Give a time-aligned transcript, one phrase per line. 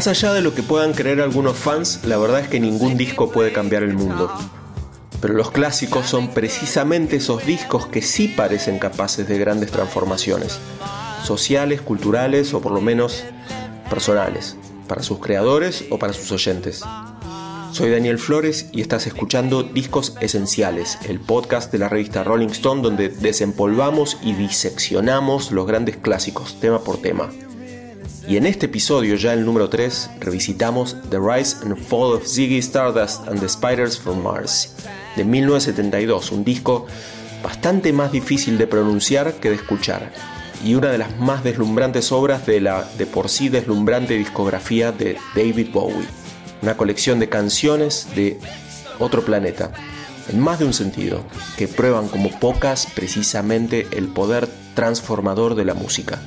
[0.00, 3.30] Más allá de lo que puedan creer algunos fans, la verdad es que ningún disco
[3.30, 4.32] puede cambiar el mundo.
[5.20, 10.58] Pero los clásicos son precisamente esos discos que sí parecen capaces de grandes transformaciones,
[11.22, 13.24] sociales, culturales o por lo menos
[13.90, 14.56] personales,
[14.88, 16.80] para sus creadores o para sus oyentes.
[17.72, 22.80] Soy Daniel Flores y estás escuchando Discos Esenciales, el podcast de la revista Rolling Stone
[22.80, 27.28] donde desempolvamos y diseccionamos los grandes clásicos, tema por tema.
[28.30, 32.58] Y en este episodio, ya el número 3, revisitamos The Rise and Fall of Ziggy
[32.58, 34.72] Stardust and the Spiders from Mars,
[35.16, 36.86] de 1972, un disco
[37.42, 40.12] bastante más difícil de pronunciar que de escuchar,
[40.64, 45.16] y una de las más deslumbrantes obras de la de por sí deslumbrante discografía de
[45.34, 46.06] David Bowie,
[46.62, 48.38] una colección de canciones de
[49.00, 49.72] otro planeta,
[50.28, 51.24] en más de un sentido,
[51.56, 56.20] que prueban como pocas precisamente el poder transformador de la música.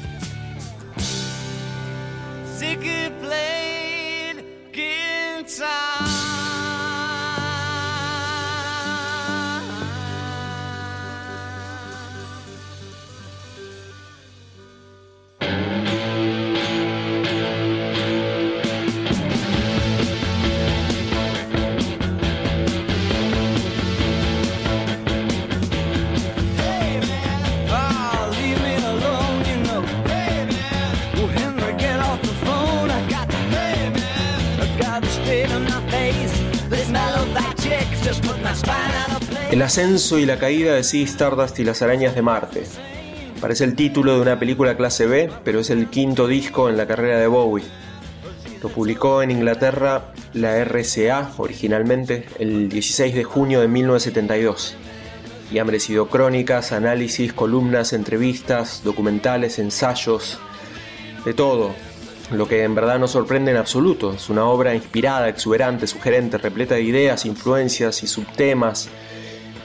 [39.73, 42.63] Ascenso y la caída de Sea Stardust y las arañas de Marte.
[43.41, 46.85] Parece el título de una película clase B, pero es el quinto disco en la
[46.85, 47.65] carrera de Bowie.
[48.61, 54.75] Lo publicó en Inglaterra la RCA originalmente el 16 de junio de 1972
[55.51, 60.37] y ha merecido crónicas, análisis, columnas, entrevistas, documentales, ensayos,
[61.25, 61.73] de todo,
[62.31, 64.13] lo que en verdad no sorprende en absoluto.
[64.13, 68.91] Es una obra inspirada, exuberante, sugerente, repleta de ideas, influencias y subtemas.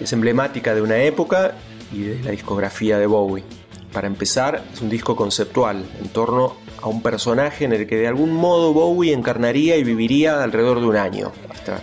[0.01, 1.55] Es emblemática de una época
[1.93, 3.45] y de la discografía de Bowie.
[3.93, 8.07] Para empezar, es un disco conceptual en torno a un personaje en el que de
[8.07, 11.81] algún modo Bowie encarnaría y viviría alrededor de un año, hasta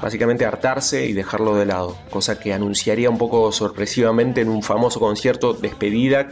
[0.00, 5.00] básicamente hartarse y dejarlo de lado, cosa que anunciaría un poco sorpresivamente en un famoso
[5.00, 6.28] concierto despedida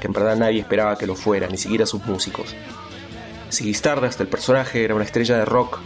[0.00, 2.54] que en verdad nadie esperaba que lo fuera, ni siquiera sus músicos.
[3.52, 5.78] Ziggy Stardust, el personaje, era una estrella de rock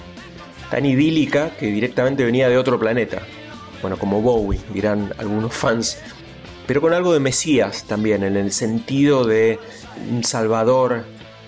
[0.71, 3.23] tan idílica que directamente venía de otro planeta.
[3.83, 5.99] Bueno, como Bowie, dirán algunos fans,
[6.67, 9.59] pero con algo de Mesías también, en el sentido de
[10.11, 11.05] un salvador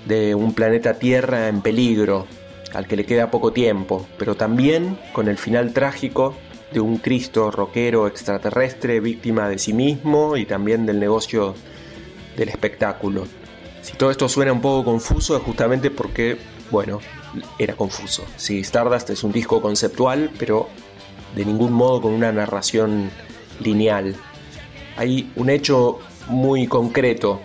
[0.07, 2.27] de un planeta Tierra en peligro,
[2.75, 6.35] al que le queda poco tiempo, pero también con el final trágico
[6.73, 11.55] de un Cristo rockero extraterrestre víctima de sí mismo y también del negocio
[12.37, 13.27] del espectáculo.
[13.81, 16.37] Si todo esto suena un poco confuso es justamente porque,
[16.71, 16.99] bueno,
[17.59, 18.25] era confuso.
[18.37, 20.69] Si Stardust es un disco conceptual, pero
[21.35, 23.11] de ningún modo con una narración
[23.61, 24.17] lineal.
[24.97, 27.41] Hay un hecho muy concreto.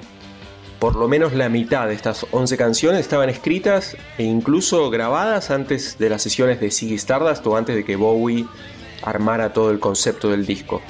[0.79, 5.97] Por lo menos la mitad de estas 11 canciones estaban escritas e incluso grabadas antes
[5.97, 8.45] de las sesiones de Ziggy Stardust o antes de que Bowie
[9.03, 10.81] armara todo el concepto del disco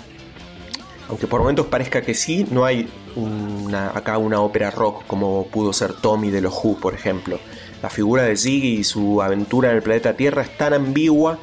[1.10, 2.88] aunque por momentos parezca que sí, no hay
[3.96, 7.40] acá una ópera rock como pudo ser Tommy de los Who, por ejemplo.
[7.82, 11.40] La figura de Ziggy y su aventura en el planeta Tierra es tan ambigua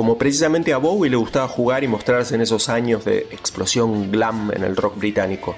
[0.00, 4.50] como precisamente a Bowie le gustaba jugar y mostrarse en esos años de explosión glam
[4.50, 5.54] en el rock británico,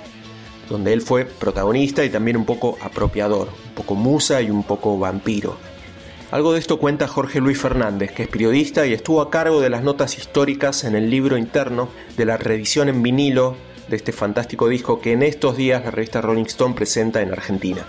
[0.68, 4.98] donde él fue protagonista y también un poco apropiador, un poco musa y un poco
[4.98, 5.56] vampiro.
[6.32, 9.70] Algo de esto cuenta Jorge Luis Fernández, que es periodista y estuvo a cargo de
[9.70, 13.54] las notas históricas en el libro interno de la reedición en vinilo
[13.86, 17.86] de este fantástico disco que en estos días la revista Rolling Stone presenta en Argentina.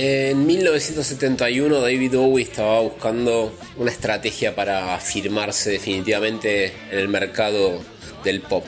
[0.00, 7.80] En 1971 David Bowie estaba buscando una estrategia para afirmarse definitivamente en el mercado
[8.22, 8.64] del pop.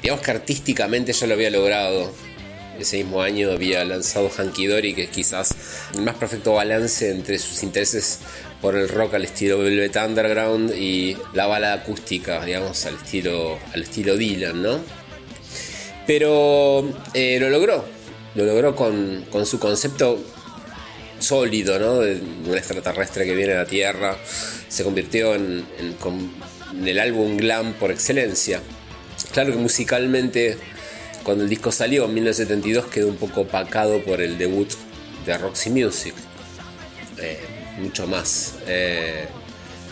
[0.00, 2.10] Digamos que artísticamente ya lo había logrado.
[2.78, 5.54] Ese mismo año había lanzado Hanky Dory, que es quizás
[5.92, 8.20] el más perfecto balance entre sus intereses
[8.62, 13.82] por el rock al estilo Velvet Underground y la bala acústica, digamos, al estilo, al
[13.82, 14.80] estilo Dylan, ¿no?
[16.06, 17.84] Pero eh, lo logró,
[18.34, 20.18] lo logró con, su concepto
[21.20, 21.98] sólido, ¿no?
[21.98, 24.16] Un extraterrestre que viene a la Tierra.
[24.68, 28.60] Se convirtió en, en, el álbum glam por excelencia.
[29.32, 30.56] Claro que musicalmente,
[31.22, 34.70] cuando el disco salió en 1972, quedó un poco opacado por el debut
[35.26, 36.14] de Roxy Music.
[37.18, 37.38] Eh,
[37.78, 39.26] mucho más eh,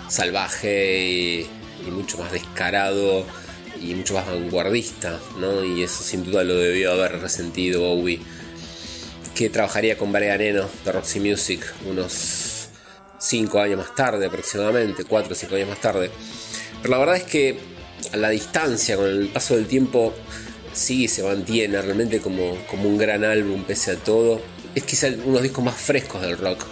[0.09, 1.51] salvaje y,
[1.91, 3.25] mucho más descarado
[3.81, 5.65] y mucho más vanguardista, ¿no?
[5.65, 8.21] Y eso sin duda lo debió haber resentido Bowie,
[9.39, 12.71] que trabajaría con Brian de Roxy Music unos
[13.21, 16.11] 5 años más tarde aproximadamente, 4 o 5 años más tarde.
[16.83, 17.57] Pero la verdad es que
[18.13, 20.13] a la distancia, con el paso del tiempo,
[20.73, 24.41] sí se mantiene realmente como, como un gran álbum pese a todo.
[24.75, 26.67] Es quizá uno de los discos más frescos del rock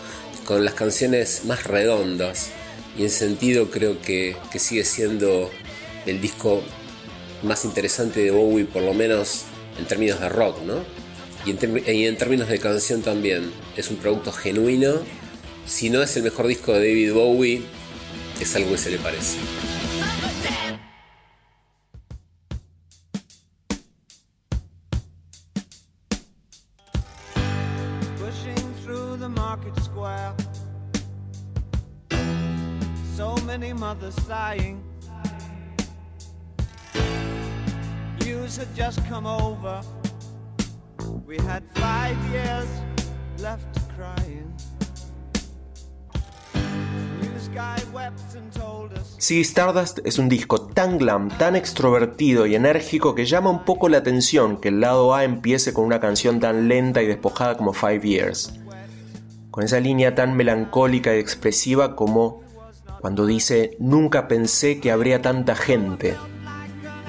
[0.44, 2.50] con las canciones más redondas
[2.98, 5.52] y en sentido creo que, sigue siendo
[6.04, 6.64] el disco
[7.44, 9.44] más interesante de Bowie, por lo menos
[9.78, 10.95] en términos de rock, ¿no?
[11.46, 11.50] Y
[12.04, 13.52] en, términos de canción también.
[13.76, 14.94] Es un producto genuino.
[15.64, 17.62] Si no es el mejor disco de David Bowie,
[18.40, 19.37] es algo que se le parece.
[49.26, 53.88] Si Stardust es un disco tan glam, tan extrovertido y enérgico que llama un poco
[53.88, 57.73] la atención que el lado A empiece con una canción tan lenta y despojada como
[57.73, 58.52] Five Years.
[59.50, 62.40] Con esa línea tan melancólica y expresiva como
[63.00, 66.14] cuando dice Nunca pensé que habría tanta gente.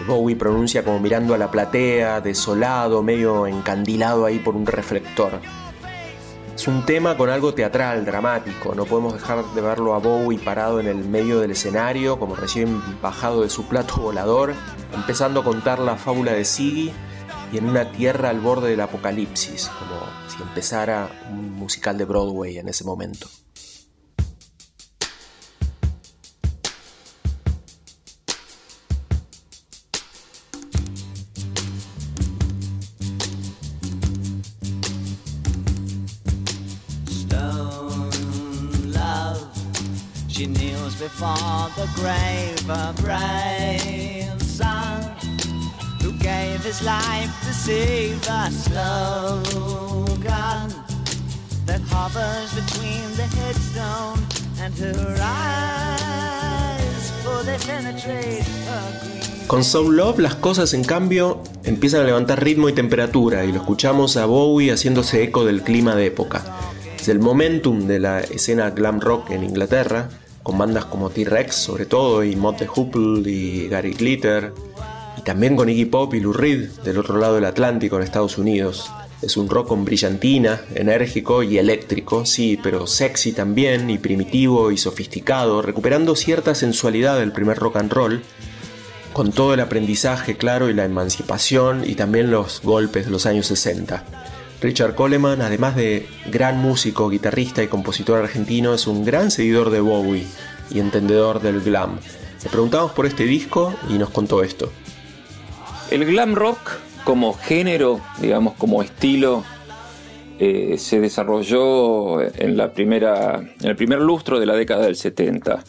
[0.07, 5.39] Bowie pronuncia como mirando a la platea, desolado, medio encandilado ahí por un reflector.
[6.57, 8.73] Es un tema con algo teatral, dramático.
[8.73, 12.81] No podemos dejar de verlo a Bowie parado en el medio del escenario, como recién
[12.99, 14.55] bajado de su plato volador,
[14.91, 16.91] empezando a contar la fábula de Siggy
[17.53, 22.57] y en una tierra al borde del apocalipsis, como si empezara un musical de Broadway
[22.57, 23.27] en ese momento.
[41.95, 45.01] Grave a brave son
[46.01, 49.37] who gave his life to save the slogan
[51.65, 54.19] that hovers between the headstone
[54.61, 59.47] and her eyes, for they penetrate her.
[59.47, 63.59] Con Soul Love las cosas en cambio empiezan a levantar ritmo y temperatura y lo
[63.59, 66.43] escuchamos a Bowie haciéndose eco del clima de época.
[66.99, 70.09] Es el momentum de la escena glam rock en Inglaterra
[70.47, 74.53] con bandas como T-Rex sobre todo, y Mott the Hoople y Gary Glitter,
[75.17, 78.37] y también con Iggy Pop y Lou Reed del otro lado del Atlántico en Estados
[78.37, 78.89] Unidos.
[79.21, 84.77] Es un rock con brillantina, enérgico y eléctrico, sí, pero sexy también, y primitivo y
[84.77, 88.21] sofisticado, recuperando cierta sensualidad del primer rock and roll,
[89.11, 93.47] con todo el aprendizaje claro y la emancipación y también los golpes de los años
[93.47, 94.05] 60.
[94.59, 99.81] Richard Coleman, además de gran músico, guitarrista y compositor argentino, es un gran seguidor de
[99.81, 100.25] Bowie
[100.71, 101.99] y entendedor del glam.
[102.43, 104.71] Le preguntamos por este disco y nos contó esto.
[105.91, 106.71] El glam rock
[107.03, 109.43] como género, digamos como estilo,
[110.39, 115.63] eh, se desarrolló en, la primera, en el primer lustro de la década del 70.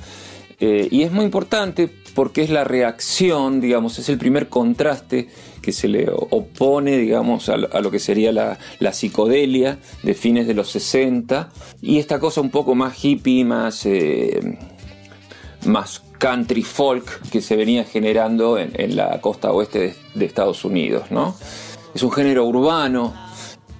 [0.61, 5.28] Eh, y es muy importante porque es la reacción, digamos, es el primer contraste
[5.61, 10.71] que se le opone, digamos, a, lo que sería la, psicodelia de fines de los
[10.71, 11.50] 60
[11.83, 14.59] y esta cosa un poco más hippie, más, eh,
[15.67, 21.35] más country folk que se venía generando en, la costa oeste de, Estados Unidos, ¿no?
[21.95, 23.15] Es un género urbano,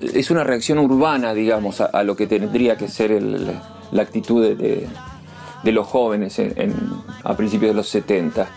[0.01, 4.89] es una reacción urbana, digamos, a, lo que tendría que ser la actitud de,
[5.65, 6.41] los jóvenes
[7.25, 8.49] a principios de los 70.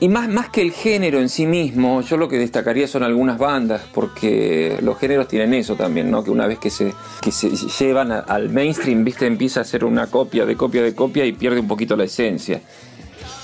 [0.00, 3.38] Y más, más que el género en sí mismo, yo lo que destacaría son algunas
[3.38, 6.24] bandas, porque los géneros tienen eso también, ¿no?
[6.24, 10.08] Que una vez que se, que se llevan al mainstream, viste, empieza a ser una
[10.08, 12.60] copia de copia de copia y pierde un poquito la esencia.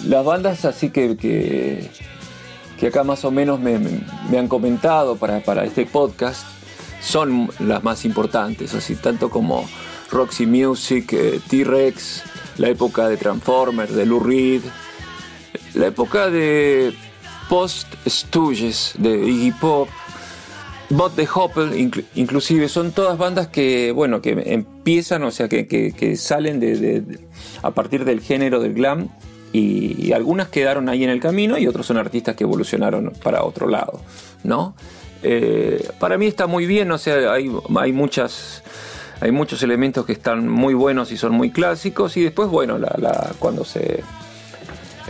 [0.07, 3.79] Las bandas así que, que, acá más o menos me,
[4.37, 6.45] han comentado para, para este podcast
[7.01, 9.67] son las más importantes, así tanto como
[10.11, 12.23] Roxy Music, eh, T-Rex,
[12.59, 14.63] la época de Transformers, de Lou Reed,
[15.75, 16.93] la época de
[17.49, 19.89] Post Stooges, de Iggy Pop,
[20.91, 26.59] Bot de Hoppel, inclusive, son todas bandas que, bueno, que empiezan, o sea, que, salen
[26.59, 27.21] de,
[27.63, 29.09] a partir del género del glam
[29.53, 33.69] y, algunas quedaron ahí en el camino y otros son artistas que evolucionaron para otro
[33.69, 34.01] lado,
[34.43, 34.75] ¿no?
[35.23, 38.63] Eh, para mí está muy bien, o sea, hay, hay muchas
[39.21, 43.33] hay muchos elementos que están muy buenos y son muy clásicos y después, bueno, la,
[43.39, 44.03] cuando se,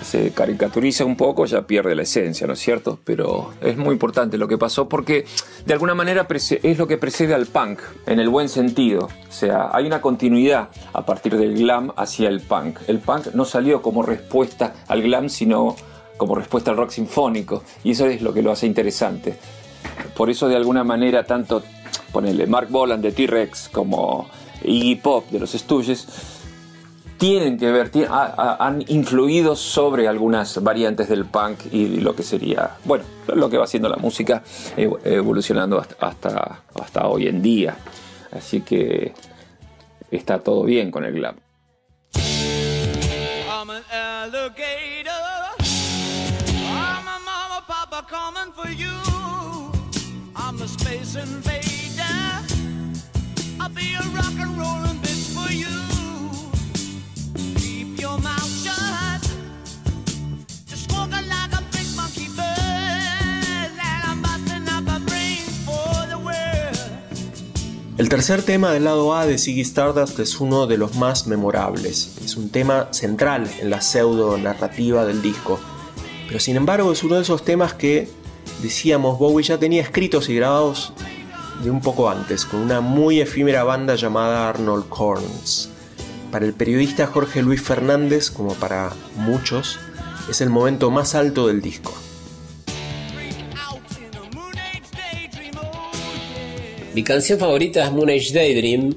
[0.02, 2.99] se caricaturiza un poco ya pierde la esencia, ¿no es cierto?
[3.04, 5.25] Pero es muy importante lo que pasó porque
[5.66, 9.09] de alguna manera es lo que precede al punk, en el buen sentido.
[9.28, 12.78] O sea, hay una continuidad a partir del glam hacia el punk.
[12.87, 15.76] El punk no salió como respuesta al glam, sino
[16.16, 19.37] como respuesta al rock sinfónico y eso es lo que lo hace interesante.
[20.14, 21.62] Por eso de alguna manera tanto
[22.12, 24.28] ponele Mark Boland de T-Rex como
[24.62, 26.06] Iggy Pop de los Stooges,
[27.21, 33.05] tienen que ver, han influido sobre algunas variantes del punk y lo que sería, bueno,
[33.27, 34.43] lo que va haciendo la música
[34.75, 37.77] evolucionando hasta, hasta, hoy en día.
[38.33, 39.12] Así que
[40.11, 41.37] está todo bien con el glam.
[68.00, 72.16] El tercer tema del lado A de Ziggy Stardust es uno de los más memorables.
[72.25, 75.61] Es un tema central en la pseudo narrativa del disco.
[76.26, 78.09] Pero sin embargo es uno de esos temas que,
[78.62, 80.95] decíamos, Bowie ya tenía escritos y grabados
[81.62, 85.69] de un poco antes, con una muy efímera banda llamada Arnold Corns.
[86.33, 89.78] Para el periodista Jorge Luis Fernández, como para muchos,
[90.30, 91.92] es el momento más alto del disco.
[96.92, 98.97] Mi canción favorita es Moon Age Daydream,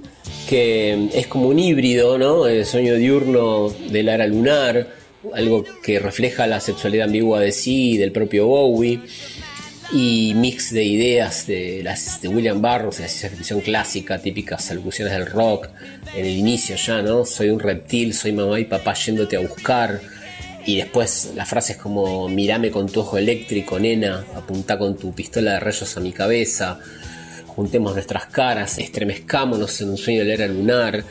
[0.49, 2.47] que es como un híbrido, ¿no?
[2.47, 4.87] El sueño diurno del ara lunar,
[5.31, 8.99] algo que refleja la sexualidad ambigua de sí, del propio Bowie,
[9.91, 14.71] y mix de ideas de, las, de William Burroughs, de la ciencia ficción clásica, típicas
[14.71, 15.69] alusiones del rock,
[16.15, 17.25] en el inicio ya, ¿no?
[17.25, 20.01] Soy un reptil, soy mamá y papá yéndote a buscar.
[20.65, 25.53] Y después las frases como mirame con tu ojo eléctrico, nena, apunta con tu pistola
[25.53, 26.79] de rayos a mi cabeza
[27.55, 31.03] juntemos nuestras caras, estremezcámonos en un sueño de la lunar.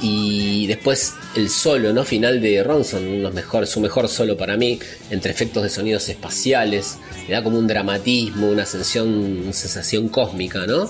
[0.00, 2.04] Y después el solo ¿no?
[2.04, 4.78] final de Ronson, mejor, su mejor solo para mí,
[5.10, 10.66] entre efectos de sonidos espaciales, le da como un dramatismo, una ascensión, una sensación cósmica,
[10.66, 10.88] ¿no?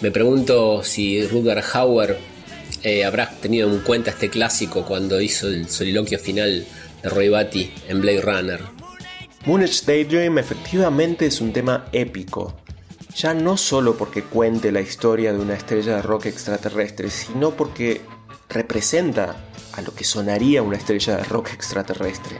[0.00, 2.18] Me pregunto si Rutger Hauer
[2.82, 6.66] eh, habrá tenido en cuenta este clásico cuando hizo el soliloquio final
[7.02, 8.60] de Roy Batty en Blade Runner.
[9.46, 12.54] Moonage Daydream efectivamente es un tema épico,
[13.14, 18.00] ya no solo porque cuente la historia de una estrella de rock extraterrestre, sino porque
[18.48, 19.36] representa
[19.72, 22.38] a lo que sonaría una estrella de rock extraterrestre.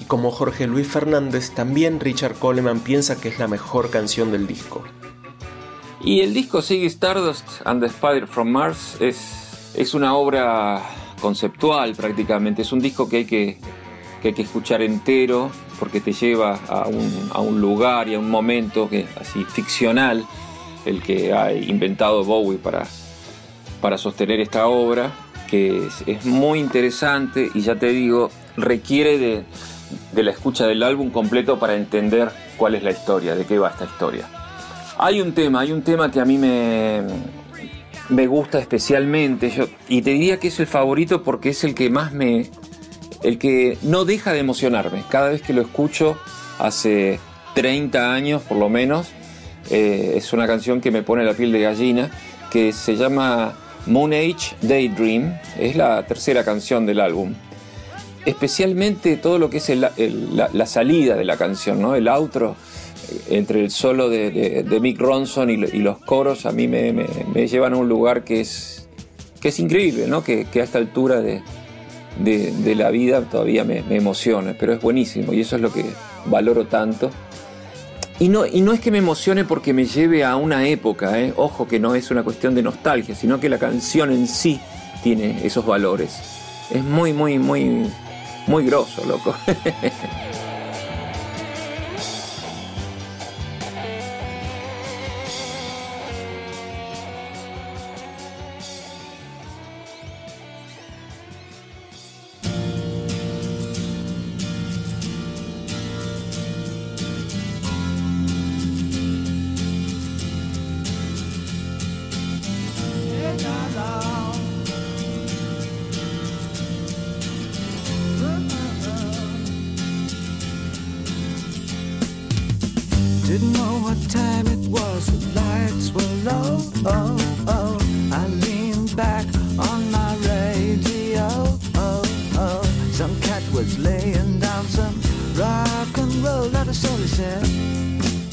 [0.00, 4.46] Y como Jorge Luis Fernández, también Richard Coleman piensa que es la mejor canción del
[4.46, 4.82] disco.
[6.00, 10.82] Y el disco Sigue Stardust and the Spider from Mars es, es una obra
[11.20, 13.58] conceptual prácticamente, es un disco que hay que,
[14.20, 15.50] que hay que escuchar entero,
[15.84, 20.24] porque te lleva a un, a un lugar y a un momento que así ficcional,
[20.86, 22.86] el que ha inventado Bowie para,
[23.82, 25.12] para sostener esta obra,
[25.46, 29.44] que es, muy interesante y ya te digo, requiere de,
[30.12, 33.68] de la escucha del álbum completo para entender cuál es la historia, de qué va
[33.68, 34.26] esta historia.
[34.96, 37.02] Hay un tema, hay un tema que a mí me,
[38.08, 41.90] me gusta especialmente, yo, y te diría que es el favorito porque es el que
[41.90, 42.48] más me,
[43.24, 45.02] el que no deja de emocionarme.
[45.08, 46.16] Cada vez que lo escucho,
[46.58, 47.18] hace
[47.54, 49.08] 30 años por lo menos,
[49.70, 52.10] eh, es una canción que me pone la piel de gallina,
[52.50, 53.54] que se llama
[53.86, 57.34] Moon Age Daydream, es la tercera canción del álbum.
[58.26, 61.94] Especialmente todo lo que es la, salida de la canción, ¿no?
[61.94, 62.56] el outro,
[63.10, 66.92] eh, entre el solo de, Mick Ronson y, los coros, a mí me,
[67.48, 68.86] llevan a un lugar que es,
[69.40, 70.22] que es increíble, ¿no?
[70.22, 71.42] que, que a esta altura de,
[72.18, 75.84] de, la vida todavía me, emociona, pero es buenísimo y eso es lo que
[76.26, 77.10] valoro tanto.
[78.20, 81.32] Y no, y no es que me emocione porque me lleve a una época, ¿eh?
[81.36, 84.60] ojo que no es una cuestión de nostalgia, sino que la canción en sí
[85.02, 86.20] tiene esos valores.
[86.70, 87.90] Es muy, muy, muy,
[88.46, 89.34] muy grosso, loco.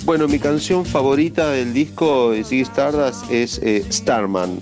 [0.04, 4.60] Bueno, mi canción favorita del disco de Ziggy Stardust es eh, Starman.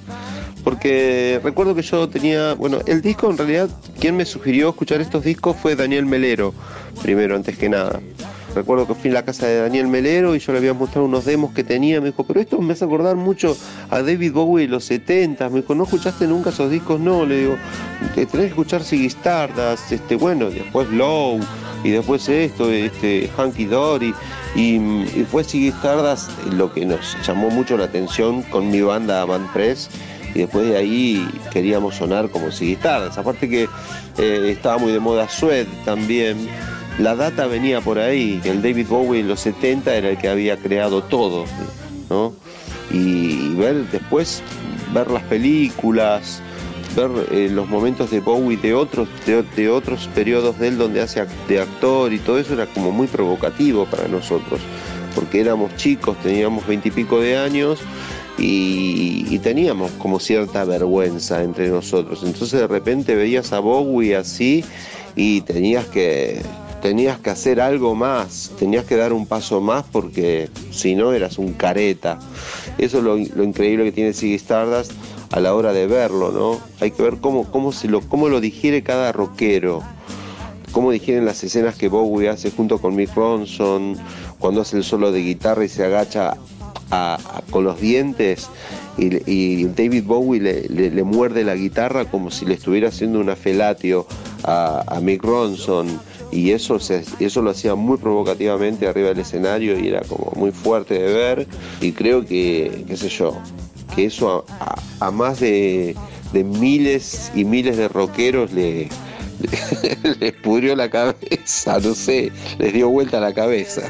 [0.64, 3.70] Porque recuerdo que yo tenía, bueno, el disco en realidad,
[4.00, 6.54] quien me sugirió escuchar estos discos fue Daniel Melero,
[7.02, 8.02] primero, antes que nada.
[8.54, 11.24] Recuerdo que fui a la casa de Daniel Melero y yo le había mostrado unos
[11.24, 12.02] demos que tenía.
[12.02, 13.56] Me dijo, pero esto me hace acordar mucho
[13.90, 15.50] a David Bowie de los 70.
[15.50, 17.00] Me dijo, ¿no escuchaste nunca esos discos?
[17.00, 17.56] No, le digo,
[18.16, 21.40] tenés que escuchar Ziggy Stardust, este, bueno, después Low
[21.84, 24.14] y después esto, este, Hanky Dory.
[24.56, 24.80] Y,
[25.30, 29.90] fue Ziggy Stardust lo que nos llamó mucho la atención con mi banda Man Press
[30.34, 33.18] y después de ahí queríamos sonar como Ziggy Stardust.
[33.18, 33.70] Aparte que
[34.18, 36.50] eh, estaba muy de moda Sued también
[37.00, 40.58] la data venía por ahí, el David Bowie en los 70 era el que había
[40.58, 41.46] creado todo,
[42.10, 42.34] ¿no?
[42.92, 44.44] Y ver después,
[44.94, 46.42] ver las películas,
[47.32, 51.60] eh, los momentos de Bowie de otros, de, otros periodos de él donde hace de
[51.60, 54.60] actor y todo eso era como muy provocativo para nosotros,
[55.16, 57.80] porque éramos chicos, teníamos veintipico de años
[58.38, 62.24] y, y, teníamos como cierta vergüenza entre nosotros.
[62.24, 64.64] Entonces de repente veías a Bowie así
[65.16, 66.42] y tenías que
[66.80, 71.38] tenías que hacer algo más, tenías que dar un paso más porque si no eras
[71.38, 72.20] un careta.
[72.78, 74.94] Eso es lo, increíble que tiene Ziggy Stardust
[75.32, 76.60] a la hora de verlo, ¿no?
[76.80, 79.84] Hay que ver cómo, cómo, se lo, cómo lo digiere cada rockero,
[80.72, 83.98] cómo digieren las escenas que Bowie hace junto con Mick Ronson,
[84.40, 86.36] cuando hace el solo de guitarra y se agacha
[87.52, 88.50] con los dientes
[89.00, 94.06] y, David Bowie le, muerde la guitarra como si le estuviera haciendo una felatio
[94.44, 96.00] a, a Mick Ronson.
[96.32, 96.78] Y eso,
[97.20, 101.48] eso lo hacía muy provocativamente arriba del escenario y era como muy fuerte de ver.
[101.82, 103.36] Y creo que, qué sé yo,
[103.96, 104.46] que eso
[105.00, 105.96] a, más de,
[106.34, 108.90] miles y miles de rockeros le,
[110.20, 113.84] les pudrió la cabeza, no sé, les dio vuelta la cabeza.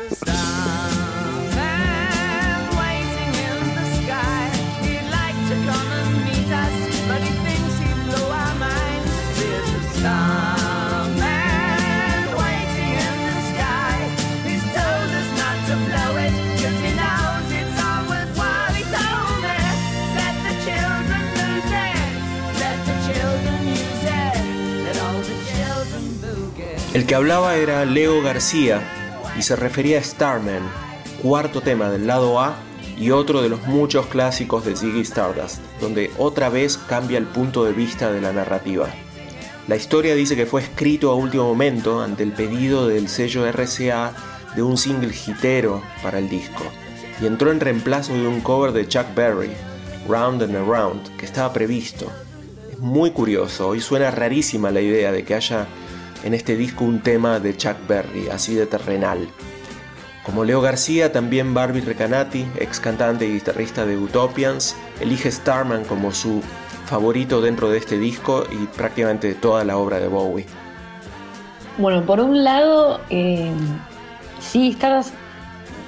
[26.91, 28.81] El que hablaba era Leo García
[29.37, 30.63] y se refería a Starman,
[31.21, 32.55] cuarto tema del lado A
[32.97, 37.63] y otro de los muchos clásicos de Ziggy Stardust, donde otra vez cambia el punto
[37.63, 38.87] de vista de la narrativa.
[39.67, 44.13] La historia dice que fue escrito a último momento ante el pedido del sello RCA
[44.55, 46.63] de un single hitero para el disco,
[47.21, 49.51] y entró en reemplazo de un cover de Chuck Berry,
[50.07, 52.11] Round and Around, que estaba previsto.
[52.71, 55.67] Es muy curioso, hoy suena rarísima la idea de que haya
[56.23, 59.27] en este disco un tema de Chuck Berry, así de terrenal.
[60.23, 66.11] Como Leo García, también Barbie Recanati, ex cantante y guitarrista de Utopians, elige Starman como
[66.11, 66.41] su
[66.85, 70.45] favorito dentro de este disco y prácticamente de toda la obra de Bowie.
[71.77, 73.51] Bueno, por un lado, eh,
[74.39, 75.13] sí, estás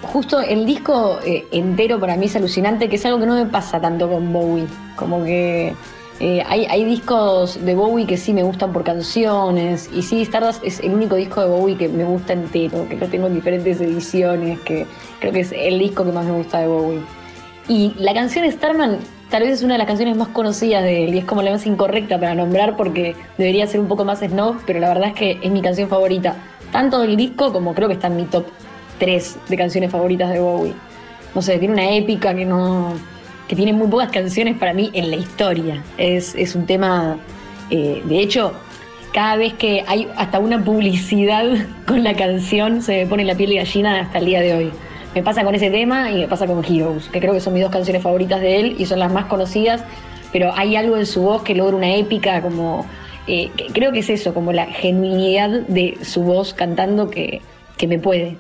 [0.02, 3.46] justo el disco eh, entero para mí es alucinante, que es algo que no me
[3.46, 4.68] pasa tanto con Bowie.
[4.96, 5.76] Como que
[6.24, 9.90] eh, hay, discos de Bowie que sí me gustan por canciones.
[9.92, 13.08] Y sí, Stardust es el único disco de Bowie que me gusta entero, que lo
[13.08, 14.86] tengo en diferentes ediciones, que
[15.20, 17.02] creo que es el disco que más me gusta de Bowie.
[17.68, 19.00] Y la canción Starman
[19.32, 21.50] tal vez es una de las canciones más conocidas de él y es como la
[21.50, 25.16] más incorrecta para nombrar porque debería ser un poco más snob, pero la verdad es
[25.16, 26.36] que es mi canción favorita,
[26.72, 28.46] tanto del disco como creo que está en mi top
[29.00, 30.74] 3 de canciones favoritas de Bowie.
[31.34, 32.94] No sé, tiene una épica que no
[33.48, 35.84] que tiene muy pocas canciones para mí en la historia.
[35.98, 37.18] Es, un tema,
[37.70, 38.54] eh, de hecho,
[39.14, 41.46] cada vez que hay hasta una publicidad
[41.88, 44.72] con la canción se me pone la piel de gallina hasta el día de hoy.
[45.14, 47.64] Me pasa con ese tema y me pasa con Heroes, que creo que son mis
[47.64, 49.84] dos canciones favoritas de él y son las más conocidas,
[50.32, 52.86] pero hay algo en su voz que logra una épica como...
[53.28, 57.42] Eh, creo que es eso, como la genuinidad de su voz cantando que,
[57.78, 58.38] que me puede.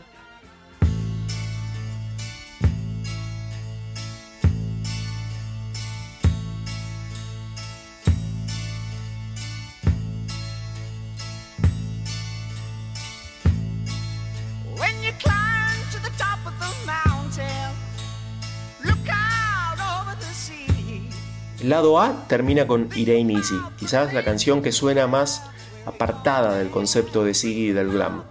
[21.72, 25.42] Lado A termina con It Easy, quizás la canción que suena más
[25.86, 28.24] apartada del concepto de Ziggy y del glam.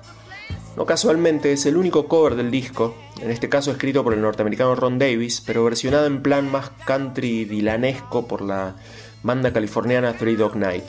[0.77, 4.75] No casualmente es el único cover del disco en este caso escrito por el norteamericano
[4.75, 8.77] Ron Davis, pero versionado en plan más country dilanesco por la
[9.23, 10.85] banda californiana Three Dog Night,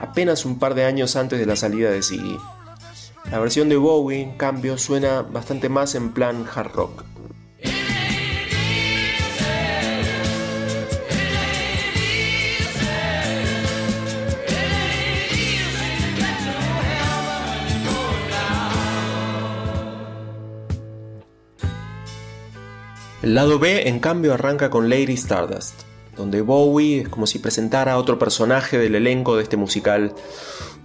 [0.00, 2.36] apenas un par de años antes de la salida de Ziggy.
[3.30, 7.04] La versión de Bowie, en cambio, suena bastante más en plan hard rock.
[23.22, 25.82] El lado B, en cambio, arranca con Lady Stardust,
[26.16, 30.12] donde Bowie es como si presentara a otro personaje del elenco de este musical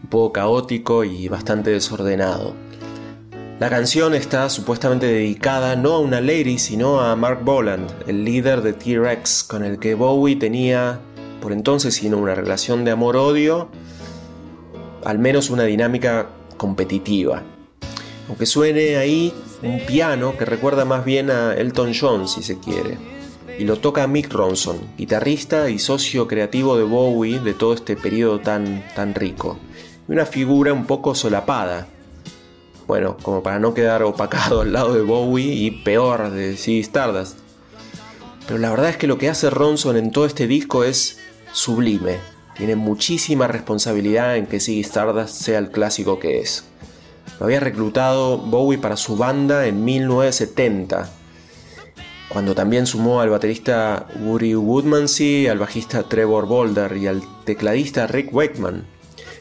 [0.02, 2.56] un poco caótico y bastante desordenado.
[3.60, 8.62] La canción está supuestamente dedicada no a una lady, sino a Mark Boland, el líder
[8.62, 11.00] de T-Rex, con el que Bowie tenía,
[11.41, 13.67] por entonces, sino una relación de amor-odio,
[15.04, 17.44] al menos una dinámica competitiva.
[18.32, 22.98] Aunque suene ahí un piano que recuerda más bien a Elton John, si se quiere.
[23.60, 28.39] Y lo toca Mick Ronson, guitarrista y socio creativo de Bowie de todo este periodo
[28.39, 29.58] tan, tan rico.
[30.08, 31.89] Y una figura un poco solapada.
[32.88, 37.38] Bueno, como para no quedar opacado al lado de Bowie y peor de Ziggy Stardust.
[38.48, 41.20] Pero la verdad es que lo que hace Ronson en todo este disco es
[41.52, 42.20] sublime.
[42.56, 46.63] Tiene muchísima responsabilidad en que Ziggy Stardust sea el clásico que es.
[47.39, 51.10] Lo había reclutado Bowie para su banda en 1970,
[52.30, 58.34] cuando también sumó al baterista Woody Woodmansey, al bajista Trevor Boulder y al tecladista Rick
[58.34, 58.86] Wakeman.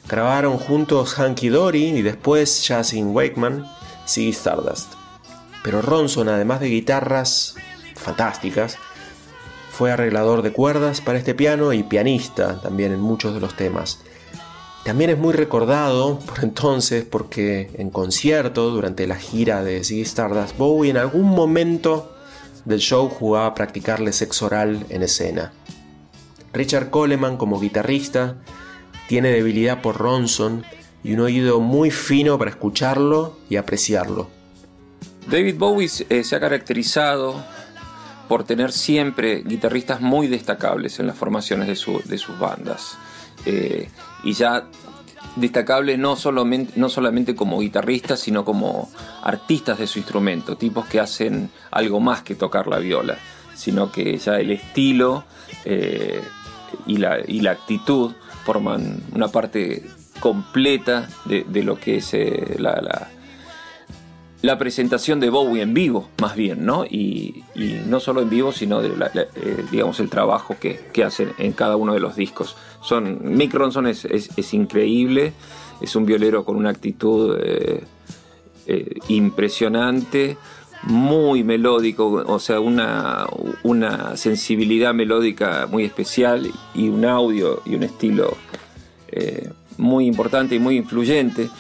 [0.09, 3.65] Grabaron juntos Hanky Dory y después Jazzin Wakeman,
[4.09, 4.95] Ziggy Stardust.
[5.63, 7.55] Pero Ronson, además de guitarras
[7.95, 8.77] fantásticas,
[9.71, 14.01] fue arreglador de cuerdas para este piano y pianista también en muchos de los temas.
[14.85, 20.57] También es muy recordado por entonces porque en concierto, durante la gira de Ziggy Stardust,
[20.57, 22.15] Bowie en algún momento
[22.65, 25.53] del show jugaba a practicarle sexo oral en escena.
[26.53, 28.37] Richard Coleman como guitarrista
[29.09, 30.65] tiene debilidad por Ronson
[31.03, 34.29] y un oído muy fino para escucharlo y apreciarlo.
[35.31, 37.43] David Bowie eh, se ha caracterizado
[38.29, 42.97] por tener siempre guitarristas muy destacables en las formaciones de, sus bandas.
[43.45, 43.89] Eh,
[44.23, 44.67] y ya
[45.37, 48.91] destacables no solamente, no solamente como guitarristas, sino como
[49.23, 53.17] artistas de su instrumento, tipos que hacen algo más que tocar la viola,
[53.55, 55.25] sino que ya el estilo
[55.65, 56.23] eh,
[56.87, 58.13] y, la, y, la, actitud
[58.45, 59.89] forman una parte
[60.21, 63.11] completa de, lo que es eh, la
[64.59, 66.85] presentación de Bowie en vivo, más bien, ¿no?
[66.85, 67.45] Y,
[67.87, 71.77] no solo en vivo, sino de eh, digamos el trabajo que, que, hacen en cada
[71.77, 72.57] uno de los discos.
[72.83, 75.35] Son, Mick Ronson es, increíble,
[75.81, 77.85] es un violero con una actitud eh,
[78.67, 80.39] eh, impresionante,
[80.85, 83.27] muy melódico, o sea, una,
[83.63, 88.37] una sensibilidad melódica muy especial y un audio y un estilo
[89.77, 91.51] muy importante y muy influyente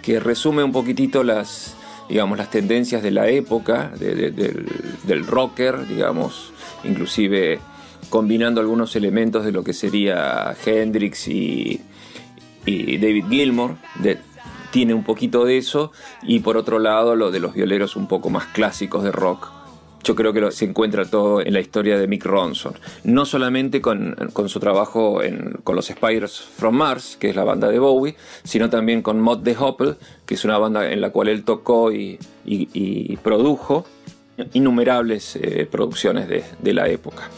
[0.00, 1.74] que resume un poquitito las
[2.08, 6.52] digamos, las tendencias de la época, del, rocker, digamos,
[6.84, 7.60] inclusive
[8.10, 11.80] combinando algunos elementos de lo que sería Hendrix y,
[12.66, 13.76] David Gilmour,
[14.70, 18.30] tiene un poquito de eso, y por otro lado lo de los violeros un poco
[18.30, 19.48] más clásicos de rock,
[20.04, 22.74] yo creo que se encuentra todo en la historia de Mick Ronson.
[23.02, 24.14] No solamente con,
[24.46, 25.20] su trabajo
[25.64, 28.14] con los Spiders from Mars, que es la banda de Bowie,
[28.44, 29.94] sino también con Mod the Hopple,
[30.26, 32.18] que es una banda en la cual él tocó y,
[33.22, 33.86] produjo
[34.52, 37.30] innumerables eh, producciones de la época.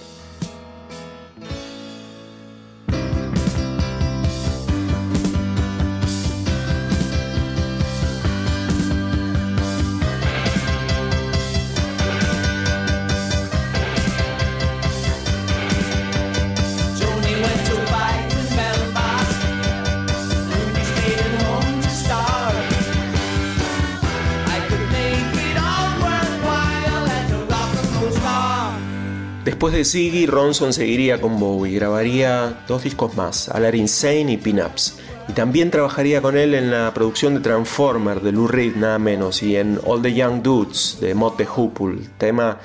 [29.86, 34.96] De Ziggy, Ronson seguiría con Bowie, grabaría dos discos más, Alar Insane y Pin-Ups.
[35.28, 39.44] Y también trabajaría con él en la producción de Transformer de Lou Reed, nada menos,
[39.44, 42.58] y en All the Young Dudes de Mott the Hoople, tema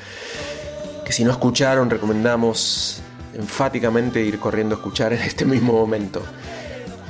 [1.05, 3.03] que si no escucharon recomendamos
[3.35, 6.23] enfáticamente ir corriendo a escuchar en este mismo momento.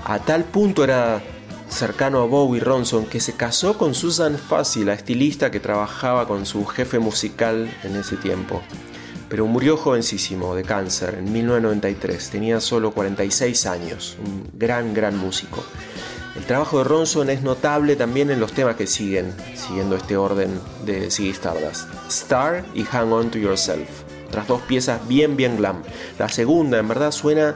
[0.03, 1.23] A tal punto era
[1.69, 6.45] cercano a Bowie Ronson que se casó con Susan Fassi, la estilista que trabajaba con
[6.45, 8.61] su jefe musical en ese tiempo
[9.31, 15.63] pero murió jovencísimo de cáncer en 1993, tenía solo 46 años, un gran, gran músico.
[16.35, 20.59] El trabajo de Ronson es notable también en los temas que siguen, siguiendo este orden
[20.85, 21.87] de Ziggy Stardust.
[22.09, 24.03] Star y Hang On To Yourself.
[24.27, 25.81] Otras dos piezas bien, bien glam.
[26.19, 27.55] La segunda, en verdad, suena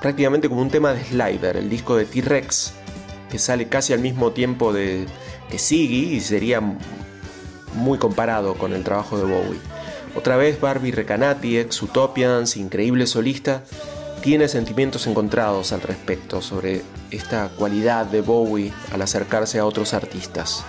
[0.00, 2.72] prácticamente como un tema de Slider, el disco de T-Rex,
[3.28, 5.08] que sale casi al mismo tiempo de,
[5.50, 6.62] que Ziggy y sería
[7.74, 9.75] muy comparado con el trabajo de Bowie.
[10.16, 13.62] Otra vez Barbie Recanati, ex Utopians, increíble solista,
[14.22, 20.64] tiene sentimientos encontrados al respecto sobre esta cualidad de Bowie al acercarse a otros artistas.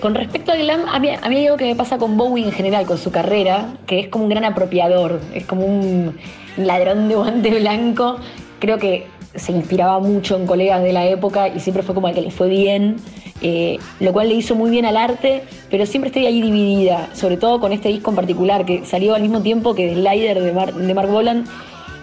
[0.00, 2.44] Con respecto al glam, a mí, a mí hay algo que me pasa con Bowie
[2.44, 6.16] en general, con su carrera, que es como un gran apropiador, es como un
[6.56, 8.16] ladrón de guante blanco.
[8.58, 12.14] Creo que se inspiraba mucho en colegas de la época y siempre fue como el
[12.14, 12.96] que le fue bien,
[13.42, 17.36] eh, lo cual le hizo muy bien al arte, pero siempre estoy ahí dividida, sobre
[17.36, 20.52] todo con este disco en particular, que salió al mismo tiempo que Slider de,
[20.86, 21.46] de Mark Boland,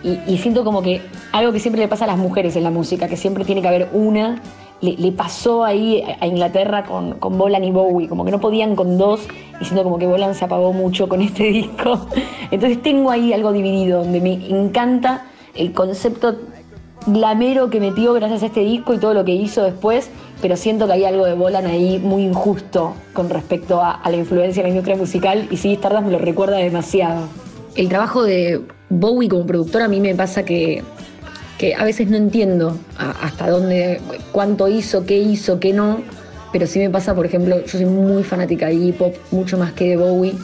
[0.04, 3.08] y, siento como que algo que siempre le pasa a las mujeres en la música,
[3.08, 4.42] que siempre tiene que haber una,
[4.82, 8.98] le, pasó ahí a Inglaterra con, con Bolan y Bowie, como que no podían con
[8.98, 9.22] dos,
[9.62, 12.08] y siento como que Bolan se apagó mucho con este disco.
[12.52, 16.36] Entonces tengo ahí algo dividido, donde me encanta el concepto
[17.08, 20.10] glamero que metió gracias a este disco y todo lo que hizo después,
[20.42, 24.62] pero siento que hay algo de Bolan ahí muy injusto con respecto a, la influencia
[24.62, 27.28] en la industria musical y sí, Stardust me lo recuerda demasiado.
[27.76, 30.84] El trabajo de Bowie como productor a mí me pasa que,
[31.58, 34.00] que a veces no entiendo hasta dónde,
[34.32, 36.00] cuánto hizo, qué hizo, qué no,
[36.52, 39.74] pero sí me pasa, por ejemplo, yo soy muy fanática de hip hop, mucho más
[39.74, 40.36] que de Bowie,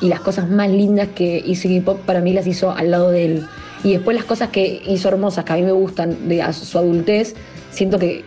[0.00, 3.10] y las cosas más lindas que hizo hip hop para mí las hizo al lado
[3.10, 3.46] de él.
[3.84, 7.34] Y después las cosas que hizo hermosas, que a mí me gustan de su adultez,
[7.70, 8.24] siento que,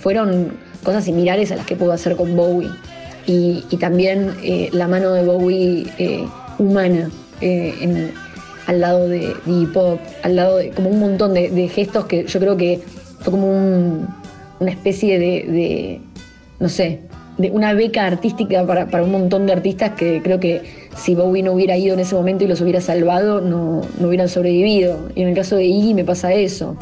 [0.00, 2.70] fueron cosas similares a las que puedo hacer con Bowie.
[3.26, 6.26] Y, también eh, la mano de Bowie eh,
[6.58, 8.12] humana eh,
[8.66, 12.40] al lado de, hip hop, al lado de como un montón de, gestos que yo
[12.40, 12.80] creo que
[13.20, 13.48] fue como
[14.60, 16.00] una especie de,
[16.60, 17.00] no sé,
[17.38, 20.62] de una beca artística para, para un montón de artistas que creo que
[20.96, 25.08] si Bowie no hubiera ido en ese momento y los hubiera salvado, no, hubieran sobrevivido.
[25.14, 26.76] Y en el caso de Iggy me pasa eso,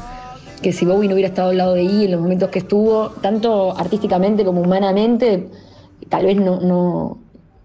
[0.61, 3.11] que si Bowie no hubiera estado al lado de Iggy en los momentos que estuvo,
[3.21, 5.49] tanto artísticamente como humanamente,
[6.09, 7.19] tal vez no, no,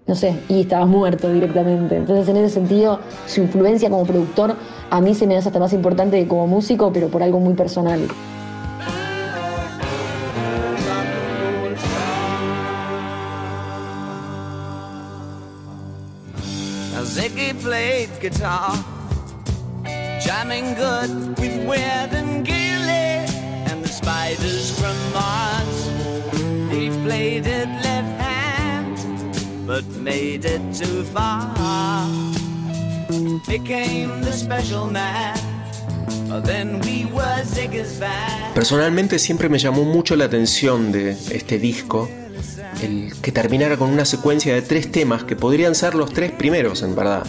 [0.05, 1.97] no sé, Iggy estaba muerto directamente.
[1.97, 4.55] Entonces en ese sentido, su influencia como productor
[4.89, 7.53] a mí se me hace hasta más importante que como músico, pero por algo muy
[7.53, 7.99] personal.
[18.19, 18.73] Guitar,
[20.19, 23.25] jamming good with Weird and Gilly
[23.69, 25.89] and the spiders from Mars.
[26.71, 28.97] He played it left hand,
[29.67, 32.07] but made it too far.
[33.47, 35.37] Became the special man.
[38.53, 42.09] Personalmente siempre me llamó mucho la atención de este disco
[42.81, 46.83] el que terminara con una secuencia de tres temas que podrían ser los tres primeros
[46.83, 47.25] en verdad.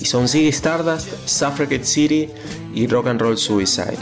[0.00, 2.28] Y son Ziggy Stardust, Suffragette City
[2.74, 3.98] y Rock and Roll Suicide.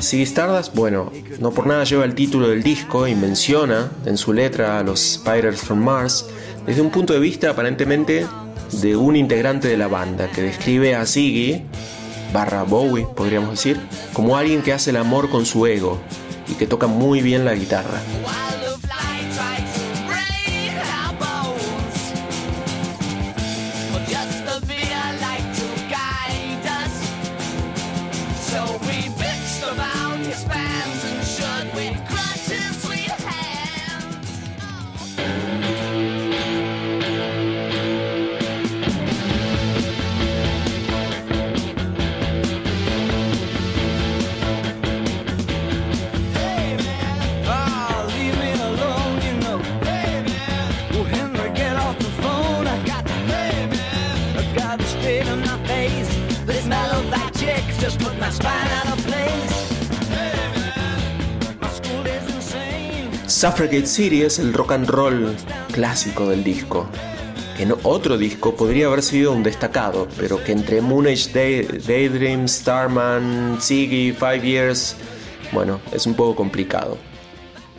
[0.00, 4.32] Ziggy Stardust, bueno, no por nada lleva el título del disco y menciona en su
[4.32, 6.26] letra a los Spiders from Mars
[6.66, 8.26] desde un punto de vista aparentemente
[8.72, 11.62] de un integrante de la banda que describe a Ziggy,
[12.32, 13.78] barra Bowie podríamos decir,
[14.12, 15.98] como alguien que hace el amor con su ego
[16.48, 18.00] y que toca muy bien la guitarra.
[63.40, 65.34] Suffragette City es el rock and roll
[65.72, 66.86] clásico del disco.
[67.58, 73.56] En otro disco podría haber sido un destacado, pero que entre Moonage Day, Daydream, Starman,
[73.58, 74.94] Ziggy, Five Years,
[75.52, 76.98] bueno, es un poco complicado.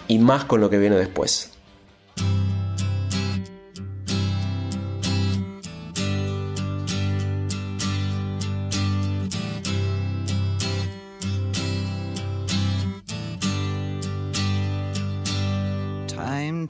[0.07, 1.50] Y más con lo que viene después.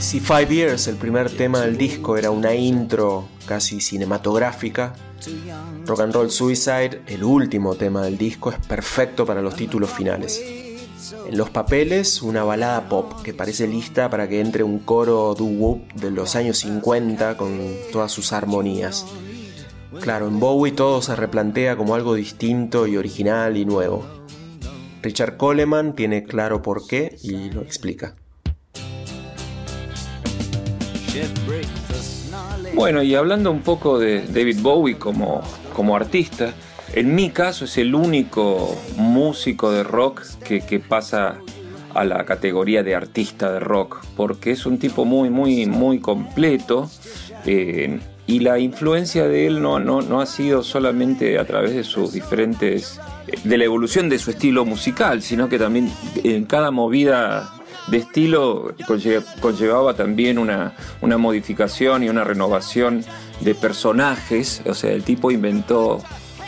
[0.00, 4.94] Si Five Years, el primer tema del disco, era una intro casi cinematográfica,
[5.86, 10.40] Rock and Roll Suicide, el último tema del disco, es perfecto para los títulos finales.
[11.26, 15.92] En los papeles, una balada pop que parece lista para que entre un coro doo-wop
[15.94, 17.58] de los años 50 con
[17.92, 19.04] todas sus armonías.
[20.00, 24.06] Claro, en Bowie todo se replantea como algo distinto y original y nuevo.
[25.02, 28.14] Richard Coleman tiene claro por qué y lo explica.
[32.74, 35.42] Bueno, y hablando un poco de David Bowie como,
[35.74, 36.54] como artista,
[36.92, 41.36] en mi caso es el único músico de rock que, pasa
[41.94, 46.90] a la categoría de artista de rock, porque es un tipo muy, muy, muy completo.
[47.44, 51.82] Eh, y la influencia de él no, no, no, ha sido solamente a través de
[51.82, 53.00] sus diferentes.
[53.42, 55.90] de la evolución de su estilo musical, sino que también
[56.22, 57.57] en cada movida
[57.90, 58.74] de estilo
[59.40, 63.04] conllevaba también una, modificación y una renovación
[63.40, 66.02] de personajes, o sea, el tipo inventó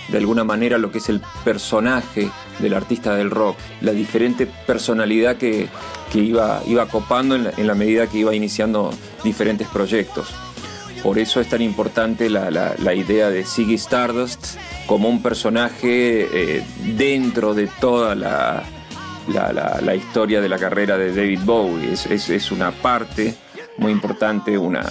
[0.09, 5.37] de alguna manera lo que es el personaje del artista del rock, la diferente personalidad
[5.37, 5.68] que,
[6.14, 10.29] iba, iba copando en la, medida que iba iniciando diferentes proyectos.
[11.03, 16.64] Por eso es tan importante la, idea de Ziggy Stardust como un personaje eh,
[16.96, 18.64] dentro de toda la,
[19.30, 21.92] la, historia de la carrera de David Bowie.
[21.92, 23.34] Es, una parte
[23.78, 24.84] muy importante, una,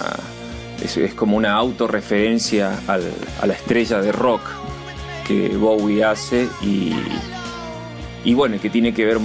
[0.82, 4.42] es, como una autorreferencia a la estrella de rock
[5.26, 6.92] que Bowie hace y,
[8.24, 9.18] y bueno, que tiene que ver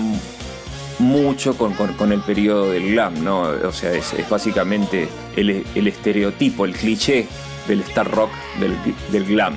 [0.99, 1.73] mucho con,
[2.11, 3.41] el periodo del glam, ¿no?
[3.41, 7.27] O sea, es, básicamente el, estereotipo, el cliché
[7.67, 8.75] del star rock del,
[9.11, 9.55] del glam.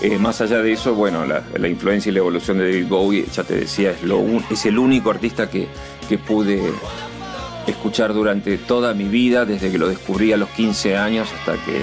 [0.00, 3.42] Eh, más allá de eso, bueno, la, influencia y la evolución de David Bowie, ya
[3.42, 5.68] te decía, es, lo es el único artista que,
[6.26, 6.72] pude
[7.66, 11.82] escuchar durante toda mi vida, desde que lo descubrí a los 15 años hasta que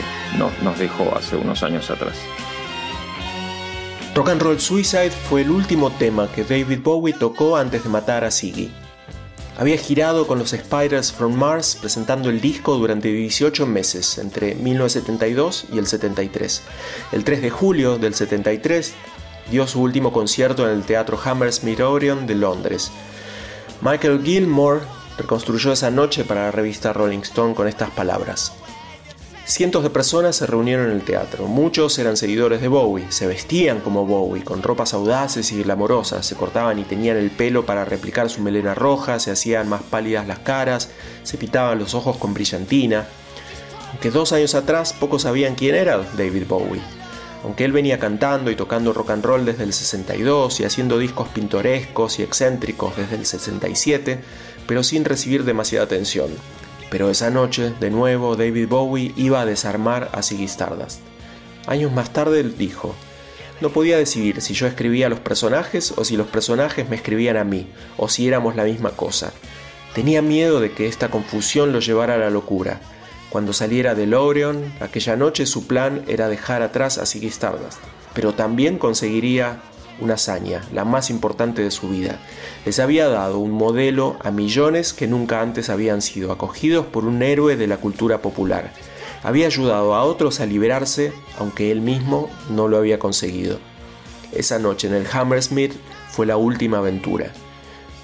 [0.64, 2.16] nos dejó hace unos años atrás.
[4.16, 8.24] Rock and Roll Suicide fue el último tema que David Bowie tocó antes de matar
[8.24, 8.72] a Ziggy.
[9.58, 15.68] Había girado con los Spiders from Mars presentando el disco durante 18 meses, entre 1972
[15.72, 16.62] y el 73.
[17.14, 18.94] El 3 de julio del 73
[19.50, 22.92] dio su último concierto en el Teatro Hammersmith Orion de Londres.
[23.82, 24.82] Michael Gilmore
[25.18, 28.52] reconstruyó esa noche para la revista Rolling Stone con estas palabras.
[29.48, 31.46] Cientos de personas se reunieron en el teatro.
[31.46, 36.36] Muchos eran seguidores de Bowie, se vestían como Bowie, con ropas audaces y glamorosas, se
[36.36, 40.40] cortaban y tenían el pelo para replicar su melena roja, se hacían más pálidas las
[40.40, 40.90] caras,
[41.22, 43.06] se pitaban los ojos con brillantina.
[43.92, 46.82] Aunque dos años atrás pocos sabían quién era David Bowie.
[47.44, 51.28] Aunque él venía cantando y tocando rock and roll desde el 62 y haciendo discos
[51.28, 54.22] pintorescos y excéntricos desde el 67,
[54.66, 56.32] pero sin recibir demasiada atención.
[56.90, 61.00] Pero esa noche, de nuevo, David Bowie iba a desarmar a Ziggy Stardust.
[61.68, 62.96] Años más tarde dijo,
[63.62, 67.38] no podía decidir si yo escribía a los personajes o si los personajes me escribían
[67.38, 67.68] a mí,
[67.98, 69.32] o si éramos la misma cosa.
[69.94, 72.82] Tenía miedo de que esta confusión lo llevara a la locura.
[73.30, 77.80] Cuando saliera de Lorion, aquella noche su plan era dejar atrás a Ziggy Stardust,
[78.14, 79.62] pero también conseguiría
[80.00, 82.20] una hazaña, la más importante de su vida.
[82.66, 87.22] Les había dado un modelo a millones que nunca antes habían sido acogidos por un
[87.24, 88.72] héroe de la cultura popular.
[89.24, 93.60] Había ayudado a otros a liberarse, aunque él mismo no lo había conseguido.
[94.32, 95.74] Esa noche en el Hammersmith
[96.10, 97.32] fue la última aventura.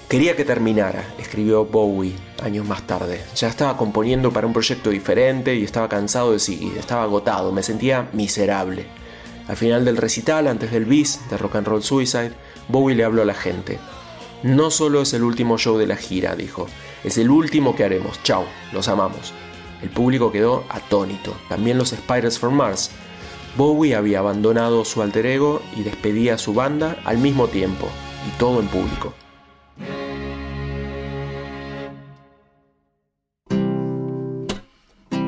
[0.08, 3.22] Quería que terminara, escribió Bowie años más tarde.
[3.36, 7.62] Ya estaba componiendo para un proyecto diferente y estaba cansado de seguir, estaba agotado, me
[7.62, 8.86] sentía miserable.
[9.48, 12.32] Al final del recital, antes del bis de Rock and Roll Suicide,
[12.68, 13.78] Bowie le habló a la gente.
[14.42, 16.66] No solo es el último show de la gira, dijo,
[17.04, 18.22] es el último que haremos.
[18.22, 19.32] Chao, los amamos.
[19.82, 22.90] El público quedó atónito, también los Spiders from Mars.
[23.56, 27.88] Bowie había abandonado su alter ego y despedía a su banda al mismo tiempo,
[28.26, 29.12] y todo en público.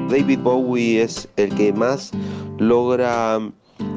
[0.08, 2.12] David Bowie es el que más
[2.58, 3.40] logra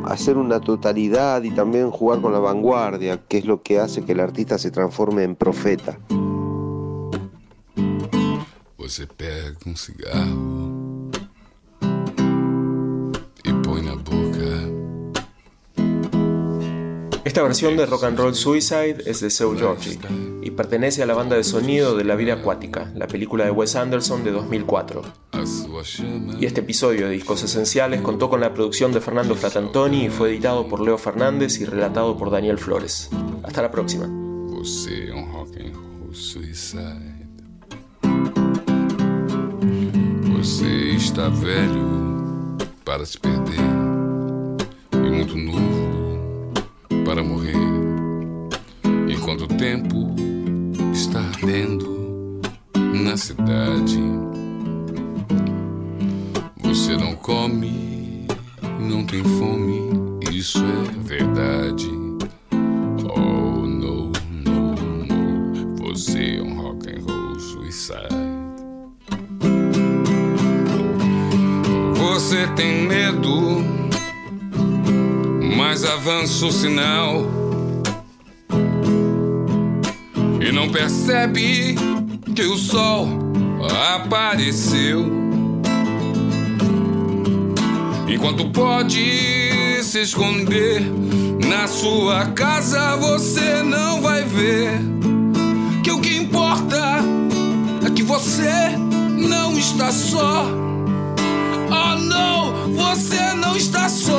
[0.06, 4.14] hacer una totalidad y también jugar con la vanguardia, que es lo que hace que
[4.14, 5.98] el artista se transforme en profeta.
[17.38, 20.00] Esta versión de Rock and Roll Suicide es de Seu Georgie
[20.42, 23.76] y pertenece a la banda de sonido de La vida acuática, la película de Wes
[23.76, 25.04] Anderson de 2004.
[26.40, 30.32] Y este episodio de Discos Esenciales contó con la producción de Fernando Fratantoni y fue
[30.32, 33.12] editado por Leo Fernández y relatado por Daniel Flores.
[33.44, 34.10] Hasta la próxima.
[40.40, 43.60] Você está velho para se perder
[44.92, 45.97] e muito novo
[47.08, 47.56] para morrer.
[49.10, 50.14] Enquanto o tempo
[50.92, 52.42] está ardendo
[52.76, 53.98] na cidade,
[56.58, 58.28] você não come,
[58.78, 59.90] não tem fome,
[60.34, 61.90] isso é verdade.
[63.16, 64.12] Oh, no,
[64.44, 68.28] no, no, você é um rock and roll suicide.
[71.96, 73.87] Você tem medo,
[75.78, 77.24] mas avança o sinal.
[80.42, 81.76] E não percebe
[82.36, 83.08] que o sol
[83.96, 85.06] apareceu.
[88.08, 90.82] Enquanto pode se esconder
[91.48, 94.72] na sua casa, você não vai ver
[95.84, 97.02] que o que importa
[97.86, 98.76] é que você
[99.16, 100.44] não está só.
[101.70, 104.17] Oh não, você não está só.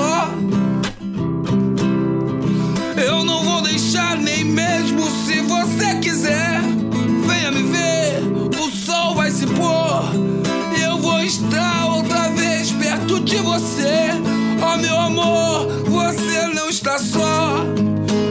[15.21, 17.65] Amor, você não está só.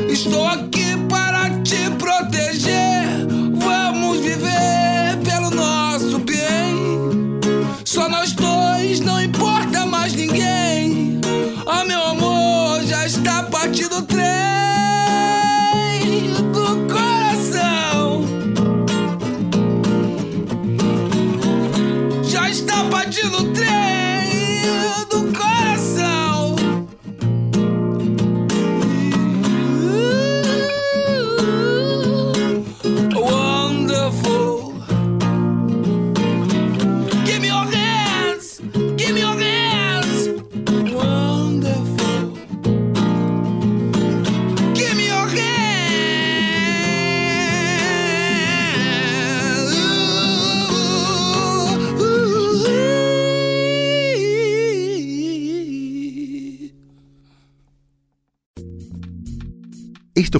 [0.09, 3.27] Estou aqui para te proteger.
[3.55, 7.39] Vamos viver pelo nosso bem.
[7.83, 11.19] Só nós dois, não importa mais ninguém.
[11.65, 14.36] Oh meu amor, já está partido o trem